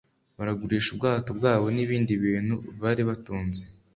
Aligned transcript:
baragurisha 0.37 0.89
ubwato 0.91 1.29
bwabo 1.37 1.65
n'ibindi 1.75 2.11
bintu 2.23 2.55
bari 2.81 3.01
batunze. 3.09 3.61